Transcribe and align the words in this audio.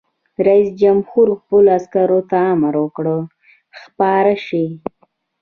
رئیس 0.47 0.69
جمهور 0.81 1.27
خپلو 1.39 1.69
عسکرو 1.79 2.19
ته 2.29 2.37
امر 2.53 2.73
وکړ؛ 2.83 3.05
خپاره 3.81 4.33
شئ! 4.45 4.67